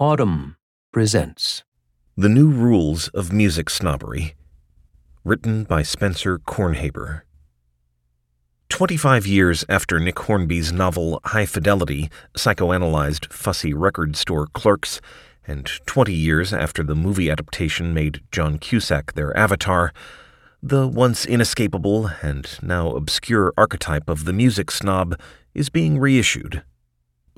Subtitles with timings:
[0.00, 0.54] Audm
[0.92, 1.64] presents
[2.16, 4.36] The New Rules of Music Snobbery,
[5.24, 7.22] written by Spencer Kornhaber.
[8.68, 15.00] 25 years after Nick Hornby's novel High Fidelity psychoanalyzed fussy record store clerks,
[15.48, 19.92] and 20 years after the movie adaptation made John Cusack their avatar,
[20.62, 25.18] the once inescapable and now obscure archetype of the music snob
[25.54, 26.62] is being reissued.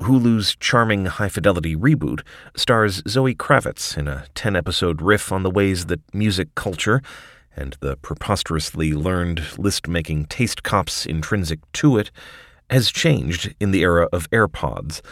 [0.00, 2.22] Hulu's charming high fidelity reboot
[2.56, 7.02] stars Zoe Kravitz in a 10 episode riff on the ways that music culture
[7.54, 12.10] and the preposterously learned list making taste cops intrinsic to it
[12.70, 15.02] has changed in the era of AirPods.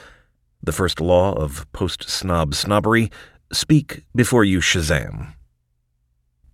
[0.63, 3.11] The first law of post snob snobbery
[3.53, 5.35] speak before you Shazam.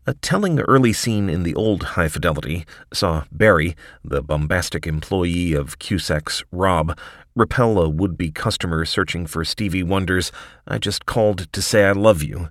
[0.07, 5.79] A telling early scene in the old High Fidelity saw Barry, the bombastic employee of
[5.79, 6.99] Cusack's Rob,
[7.35, 10.31] repel a would be customer searching for Stevie Wonder's
[10.69, 12.51] I Just Called to Say I Love You.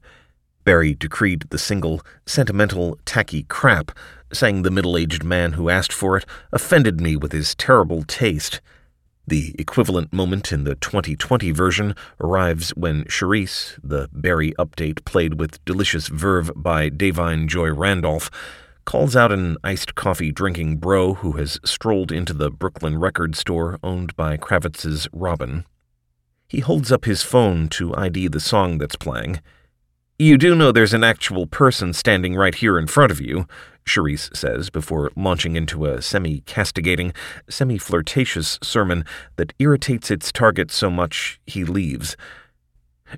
[0.63, 3.91] Barry decreed the single sentimental, tacky crap,
[4.31, 8.61] saying the middle aged man who asked for it offended me with his terrible taste.
[9.25, 15.63] The equivalent moment in the 2020 version arrives when Cherise, the Barry update played with
[15.63, 18.29] delicious verve by Da'Vine Joy Randolph,
[18.83, 23.79] calls out an iced coffee drinking bro who has strolled into the Brooklyn record store
[23.81, 25.66] owned by Kravitz's Robin.
[26.45, 29.39] He holds up his phone to ID the song that's playing.
[30.19, 33.47] You do know there's an actual person standing right here in front of you,
[33.83, 37.14] Cherise says before launching into a semi castigating,
[37.50, 39.06] semi flirtatious sermon
[39.38, 42.16] that irritates its target so much he leaves.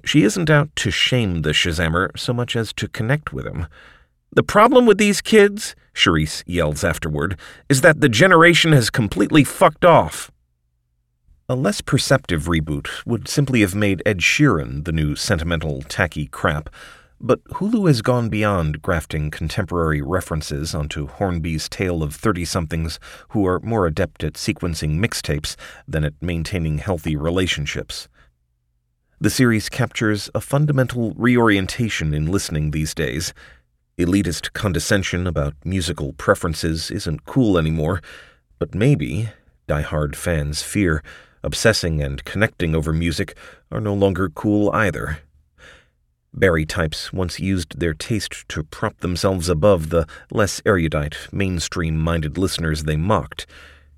[0.06, 3.68] She isn't out to shame the Shazammer so much as to connect with him.
[4.32, 7.38] The problem with these kids, Cherise yells afterward,
[7.70, 10.32] is that the generation has completely fucked off.
[11.48, 16.72] A less perceptive reboot would simply have made Ed Sheeran the new sentimental, tacky crap,
[17.22, 23.46] but Hulu has gone beyond grafting contemporary references onto Hornby's tale of 30 somethings who
[23.46, 25.56] are more adept at sequencing mixtapes
[25.88, 28.08] than at maintaining healthy relationships.
[29.22, 33.36] The series captures a fundamental reorientation in listening these days.
[34.00, 38.02] Elitist condescension about musical preferences isn't cool anymore,
[38.58, 39.30] but maybe,
[39.68, 41.04] die-hard fans fear,
[41.46, 43.38] obsessing and connecting over music
[43.72, 45.20] are no longer cool either.
[46.34, 52.38] Barry types once used their taste to prop themselves above the less erudite, mainstream minded
[52.38, 53.46] listeners they mocked.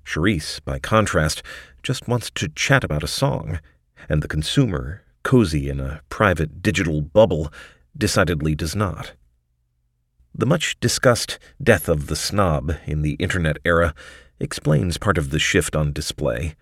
[0.04, 1.42] Cherise, by contrast,
[1.82, 3.58] just wants to chat about a song,
[4.08, 7.52] and the consumer, cozy in a private digital bubble,
[7.96, 9.14] decidedly does not.
[10.32, 13.94] The much discussed death of the snob in the Internet era
[14.38, 16.54] explains part of the shift on display.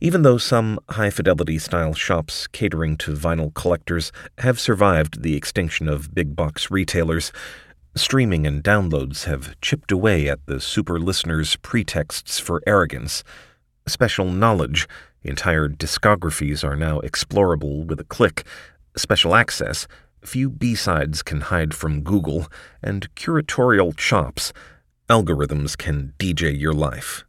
[0.00, 5.88] Even though some high fidelity style shops catering to vinyl collectors have survived the extinction
[5.88, 7.32] of big box retailers,
[7.96, 13.24] streaming and downloads have chipped away at the super listeners' pretexts for arrogance.
[13.86, 14.86] Special knowledge,
[15.22, 18.46] entire discographies are now explorable with a click.
[18.96, 19.88] Special access,
[20.24, 22.46] few B sides can hide from Google,
[22.82, 24.52] and curatorial chops,
[25.08, 27.24] algorithms can DJ your life.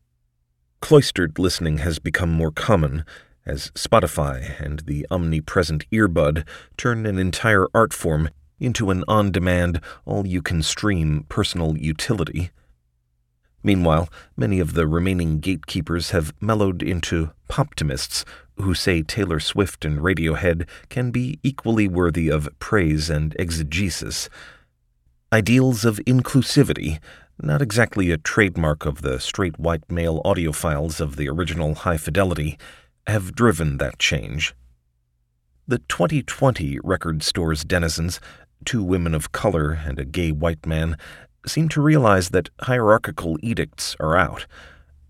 [0.81, 3.05] Cloistered listening has become more common
[3.45, 9.79] as Spotify and the omnipresent earbud turn an entire art form into an on demand,
[10.05, 12.51] all you can stream personal utility.
[13.63, 18.25] Meanwhile, many of the remaining gatekeepers have mellowed into poptimists
[18.55, 24.29] who say Taylor Swift and Radiohead can be equally worthy of praise and exegesis.
[25.33, 26.99] Ideals of inclusivity
[27.43, 32.57] not exactly a trademark of the straight white male audiophiles of the original High Fidelity,
[33.07, 34.53] have driven that change.
[35.67, 38.19] The 2020 record store's denizens,
[38.65, 40.97] two women of color and a gay white man,
[41.45, 44.45] seem to realize that hierarchical edicts are out.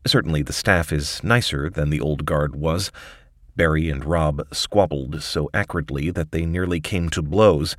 [0.08, 2.92] Certainly the staff is nicer than the old guard was.
[3.56, 7.76] Barry and Rob squabbled so acridly that they nearly came to blows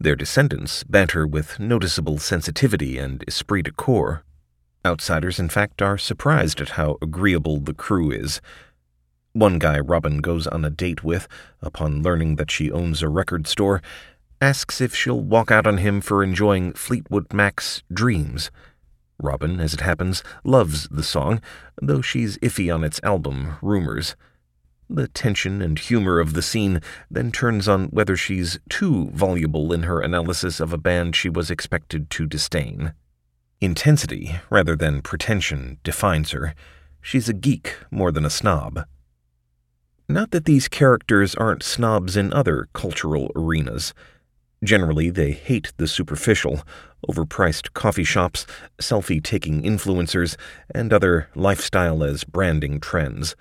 [0.00, 4.24] their descendants banter with noticeable sensitivity and esprit de corps.
[4.84, 8.40] Outsiders, in fact, are surprised at how agreeable the crew is.
[9.34, 11.28] One guy Robin goes on a date with,
[11.60, 13.82] upon learning that she owns a record store,
[14.40, 18.50] asks if she'll walk out on him for enjoying Fleetwood Mac's Dreams.
[19.18, 21.42] Robin, as it happens, loves the song,
[21.80, 24.16] though she's iffy on its album, Rumors.
[24.92, 29.84] The tension and humor of the scene then turns on whether she's too voluble in
[29.84, 32.92] her analysis of a band she was expected to disdain.
[33.60, 36.56] Intensity, rather than pretension, defines her.
[37.00, 38.84] She's a geek more than a snob.
[40.08, 43.94] Not that these characters aren't snobs in other cultural arenas.
[44.64, 46.62] Generally, they hate the superficial,
[47.08, 48.44] overpriced coffee shops,
[48.82, 50.36] selfie taking influencers,
[50.74, 53.36] and other lifestyle as branding trends.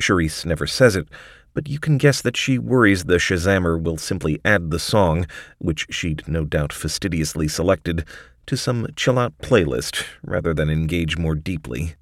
[0.00, 1.08] Cherise never says it,
[1.54, 5.26] but you can guess that she worries the Shazammer will simply add the song,
[5.58, 8.04] which she'd no doubt fastidiously selected,
[8.46, 11.94] to some chill out playlist rather than engage more deeply.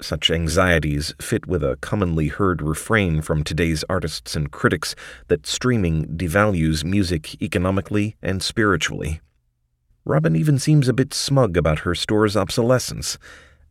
[0.00, 4.94] Such anxieties fit with a commonly heard refrain from today's artists and critics
[5.28, 9.20] that streaming devalues music economically and spiritually.
[10.04, 13.16] Robin even seems a bit smug about her store's obsolescence.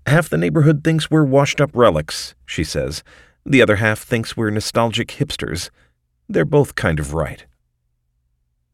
[0.08, 3.04] Half the neighborhood thinks we're washed up relics, she says.
[3.46, 5.70] The other half thinks we're nostalgic hipsters.
[6.30, 7.46] They're both kind of right.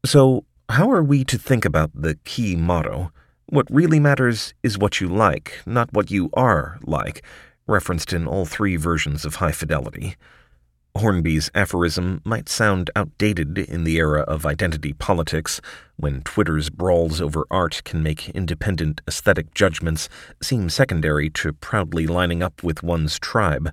[0.04, 3.10] So, how are we to think about the key motto?
[3.46, 7.24] What really matters is what you like, not what you are like,
[7.66, 10.16] referenced in all three versions of High Fidelity.
[10.96, 15.60] Hornby's aphorism might sound outdated in the era of identity politics,
[15.96, 20.08] when Twitter's brawls over art can make independent aesthetic judgments
[20.42, 23.72] seem secondary to proudly lining up with one's tribe.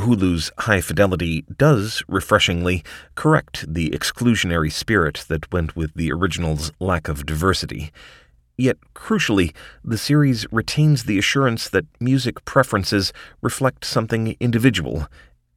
[0.00, 2.84] Hulu's High Fidelity does, refreshingly,
[3.14, 7.92] correct the exclusionary spirit that went with the original's lack of diversity.
[8.56, 9.54] Yet, crucially,
[9.84, 15.06] the series retains the assurance that music preferences reflect something individual,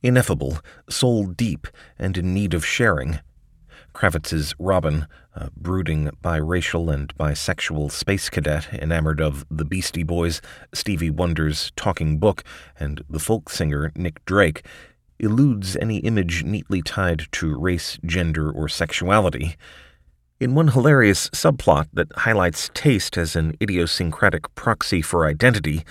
[0.04, 0.60] ineffable,
[0.90, 1.68] soul deep,
[1.98, 3.20] and in need of sharing.
[3.94, 10.42] Kravitz's Robin, a brooding biracial and bisexual space cadet enamored of the Beastie Boys,
[10.74, 12.44] Stevie Wonder's Talking Book,
[12.80, 14.66] and the folk singer Nick Drake,
[15.20, 19.56] eludes any image neatly tied to race, gender, or sexuality.
[20.40, 25.84] In one hilarious subplot that highlights taste as an idiosyncratic proxy for identity,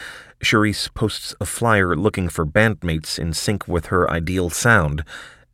[0.42, 5.04] Cherise posts a flyer looking for bandmates in sync with her ideal sound.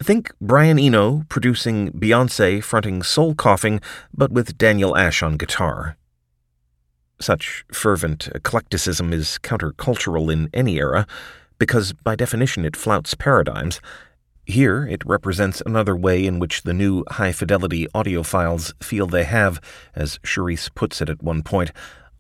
[0.03, 3.81] Think Brian Eno producing Beyonce fronting Soul Coughing,
[4.13, 5.97] but with Daniel Ash on guitar.
[7.19, 11.07] Such fervent eclecticism is countercultural in any era,
[11.59, 13.81] because by definition it flouts paradigms,
[14.47, 19.61] here, it represents another way in which the new high fidelity audiophiles feel they have,
[19.93, 21.73] as Cherise puts it at one point,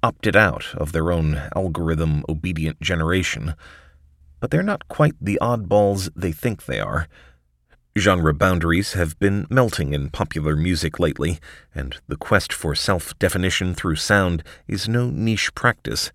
[0.02, 3.54] opted out of their own algorithm obedient generation.
[4.40, 7.06] But they're not quite the oddballs they think they are.
[7.98, 11.38] Genre boundaries have been melting in popular music lately,
[11.74, 16.12] and the quest for self definition through sound is no niche practice.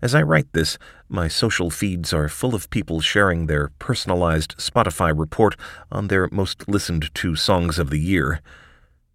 [0.00, 5.12] As I write this, my social feeds are full of people sharing their personalized Spotify
[5.14, 5.54] report
[5.92, 8.40] on their most listened to songs of the year.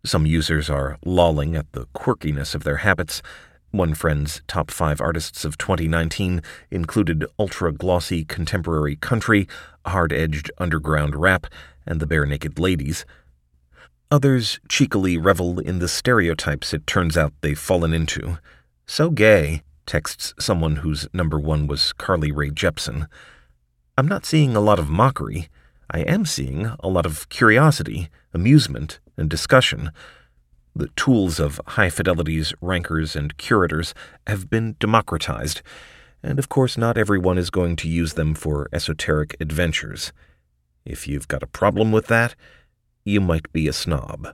[0.06, 3.24] Some users are lolling at the quirkiness of their habits.
[3.72, 9.48] One friend's top five artists of 2019 included ultra glossy contemporary country,
[9.86, 11.48] hard edged underground rap,
[11.86, 13.06] and the Barenaked Ladies.
[14.12, 18.40] Others cheekily revel in the stereotypes it turns out they've fallen into.
[18.86, 23.08] So gay texts someone whose number one was Carly Rae Jepsen.
[23.98, 25.48] I'm not seeing a lot of mockery.
[25.90, 29.92] I am seeing a lot of curiosity, amusement, and discussion.
[30.76, 33.94] The tools of High Fidelity's rankers and curators
[34.26, 35.62] have been democratized,
[36.24, 40.14] and of course, not everyone is going to use them for esoteric adventures.
[40.86, 42.36] If you've got a problem with that,
[43.04, 44.34] you might be a snob.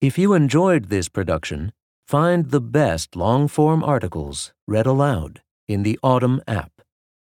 [0.00, 1.72] If you enjoyed this production,
[2.06, 6.82] find the best long form articles read aloud in the Audm app,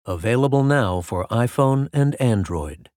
[0.05, 2.89] available now for iPhone and Android.